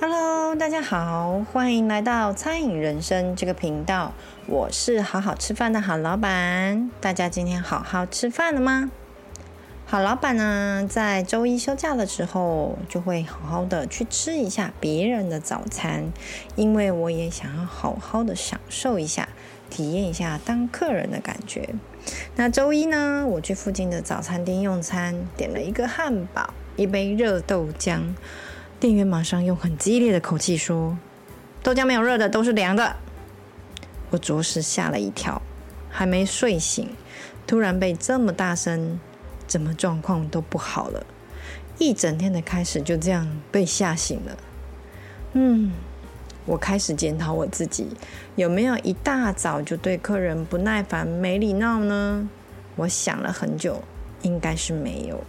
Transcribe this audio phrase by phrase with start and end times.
[0.00, 4.12] Hello，大家好，欢迎来到餐饮人生这个频道。
[4.46, 6.88] 我是好好吃饭的好老板。
[7.00, 8.92] 大家今天好好吃饭了吗？
[9.86, 16.12] 好老板呢，在周一休假的时候，就会好好的去吃一下别人的早餐，
[16.54, 19.28] 因为我也想要好好的享受一下，
[19.68, 21.70] 体验一下当客人的感觉。
[22.36, 28.14] 那周一呢，我去附近的早餐店用餐，点了一个汉堡，一杯热豆浆。
[28.80, 30.96] 店员马上用很激烈的口气说
[31.64, 32.94] ：“豆浆没有热的，都是凉的。”
[34.10, 35.42] 我着实吓了一跳，
[35.90, 36.88] 还没睡醒，
[37.44, 39.00] 突然被这么大声，
[39.48, 41.04] 怎么状况都不好了。
[41.78, 44.36] 一整天的开始就这样被吓醒了。
[45.32, 45.72] 嗯，
[46.46, 47.88] 我开始检讨我自己，
[48.36, 52.28] 有没有一大早就对客人不耐烦、没礼貌呢？
[52.76, 53.82] 我想了很久，
[54.22, 55.24] 应该是没有。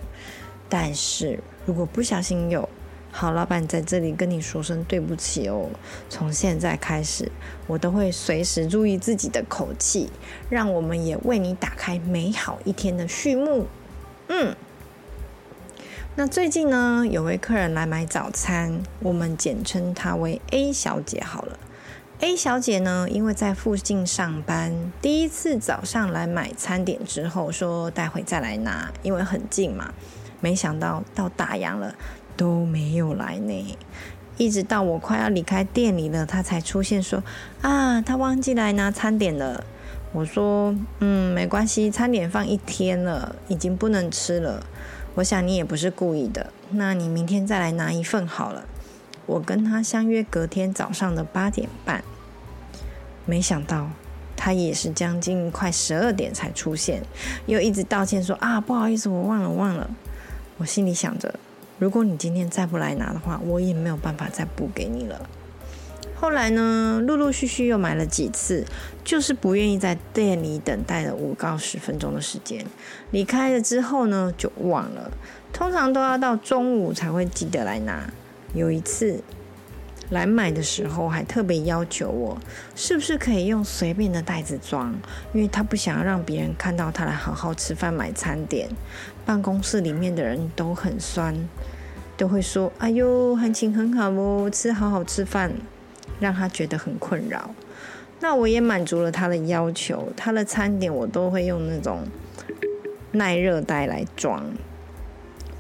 [0.70, 2.70] 但是如果不小心有，
[3.12, 5.68] 好，老板在这里跟你说声对不起哦。
[6.10, 7.30] 从现在开始，
[7.68, 10.10] 我都会随时注意自己的口气，
[10.50, 13.68] 让我们也为你打开美好一天的序幕。
[14.28, 14.56] 嗯，
[16.16, 21.60] 那最近呢，有位客人来买早餐，我们简称她为 A 小姐好了。
[22.20, 29.94] A 小姐呢，因为在附近上班，第一次早上来买餐点之后，说待会再来拿，因为很近嘛。
[30.42, 31.94] 没想到到打烊了。
[32.40, 33.78] 都没有来呢，
[34.38, 37.22] 一直到我快要离开店里了，他才出现说
[37.62, 39.66] 啊，他忘记来拿餐点了。
[40.14, 44.66] 我说嗯，没关系，餐点放一天了，已经不能吃了。
[45.16, 48.64] 我想你也不是故意的，那你明天再来拿一份好了。
[49.26, 52.02] 我跟他相约隔天早上的八点半，
[53.26, 53.90] 没想到
[54.38, 57.04] 他也是将近快十二点才出现，
[57.48, 59.90] 又一直道歉说啊，不好意思，我忘了忘了。
[60.60, 61.36] 我心里想着。
[61.80, 65.28] 如果你今天再不来拿的话，我也没有办法再补给你了。
[66.16, 68.66] 后来呢，陆陆续续又买了几次，
[69.06, 72.66] 就是不愿意在店里等待了五到十分钟的时间。
[73.12, 75.10] 离开了之后呢，就忘了，
[75.54, 78.12] 通常都要到中午才会记得来拿。
[78.54, 79.24] 有一次
[80.10, 82.38] 来买的时候，还特别要求我，
[82.76, 84.94] 是不是可以用随便的袋子装，
[85.34, 88.70] 因为他不想要让别人看到他来好好吃饭买餐点。
[89.26, 91.36] 办公室里面的人都很酸。
[92.18, 95.54] 都会说：“哎呦，行情很好哦，吃好好吃饭，
[96.20, 97.52] 让他觉得很困扰。”
[98.20, 102.04] 那我也满足了他的要求，他的餐点我都会用那种
[103.14, 104.46] 耐热袋来装。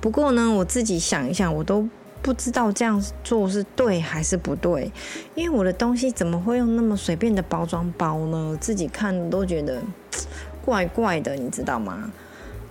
[0.01, 1.87] 不过呢，我自己想一想，我都
[2.21, 4.91] 不知道这样做是对还是不对，
[5.35, 8.57] 因为我的东西怎么会用那么随便的包装包呢？
[8.59, 9.81] 自己看都觉得
[10.65, 12.11] 怪怪的，你知道吗？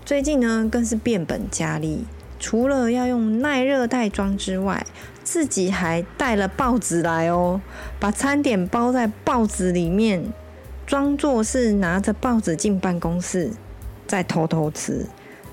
[0.04, 2.04] 最近呢，更是变本加厉。
[2.41, 4.86] 除了要用耐热袋装之外，
[5.25, 7.60] 自己还带了报纸来哦，
[7.98, 10.32] 把餐点包在报纸里面，
[10.86, 13.50] 装作是拿着报纸进办公室，
[14.06, 15.06] 再偷偷吃。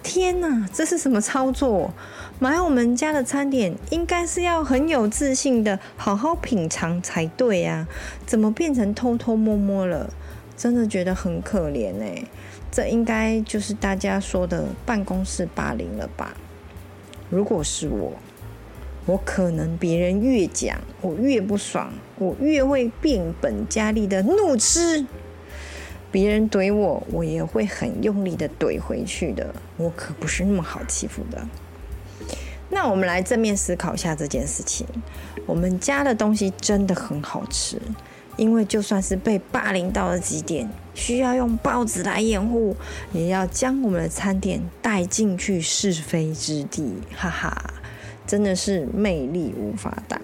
[0.06, 1.92] 天哪，这是什么操作？
[2.38, 7.88] 买我们家的餐点应该是要很有自信的好好品尝才对呀，
[8.24, 10.14] 怎么变成偷偷摸摸了？
[10.56, 12.24] 真的觉得很可怜哎，
[12.72, 16.38] 这应该就是大家说的办公室霸凌了吧？
[17.32, 18.14] 如果是我，
[19.08, 25.04] 我可能别人越讲，我越不爽，我越会变本加厉的怒吃。
[26.16, 29.54] 别人怼我，我也会很用力的怼回去的。
[29.76, 31.46] 我可不是那么好欺负的。
[32.70, 34.88] 那我们来正面思考一下这件事情。
[35.46, 37.78] 我们家的东西真的很好吃，
[38.38, 40.70] 因为就算是被霸凌到了极点。
[40.94, 42.78] 需要用报纸来掩护，
[43.12, 47.74] 也要将我们的餐点带进去是非之地，哈哈，
[48.26, 50.22] 真的是魅力无法挡。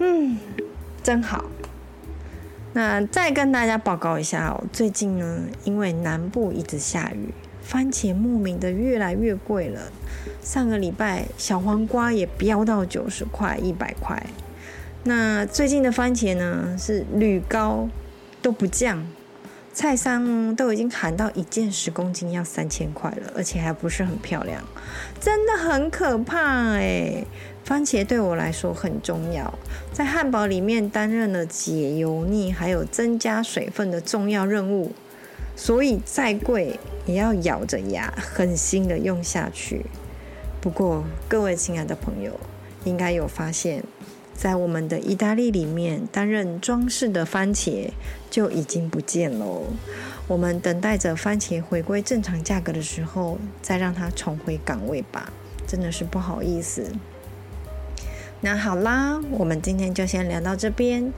[0.00, 0.36] 嗯，
[1.04, 1.44] 真好。
[2.76, 7.32] 那再跟大家报告一下哦，最近呢，因为南部一直下雨，
[7.62, 9.80] 番茄莫名的越来越贵了。
[10.42, 14.22] 上个礼拜小黄瓜也飙到九十块、一百块。
[15.04, 17.88] 那最近的番茄呢，是屡高
[18.42, 19.06] 都不降。
[19.72, 24.62] 菜商都已经喊到一件十公斤要三千块了，而且还不是很漂亮，
[25.18, 27.24] 真的很可怕哎！
[27.66, 29.52] 番茄对我来说很重要，
[29.92, 34.92] 在汉堡里面担任了解油腻还有增加水分的重要任务，
[35.56, 39.84] 所以再贵也要咬着牙狠心的用下去。
[40.60, 42.38] 不过各位亲爱的朋友，
[42.84, 43.82] 应该有发现。
[44.32, 47.90] 在我们的意大利里面担任装饰的番茄
[48.30, 49.64] 就已经不见喽。
[50.28, 55.32] 我们等待着番茄回归正常价格的时候，再让它重回岗位吧。
[55.66, 56.84] 真的是不好意思。
[58.40, 61.12] 那好啦，我们今天就先聊到这边。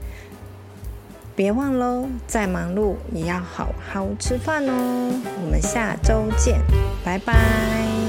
[1.35, 5.11] 别忘喽，再忙碌也要好好吃饭哦。
[5.41, 6.59] 我们下周见，
[7.03, 8.08] 拜拜。